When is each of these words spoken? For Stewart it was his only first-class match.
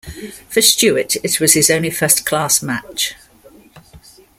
For 0.49 0.63
Stewart 0.63 1.15
it 1.17 1.39
was 1.39 1.53
his 1.53 1.69
only 1.69 1.91
first-class 1.91 2.63
match. 2.63 3.13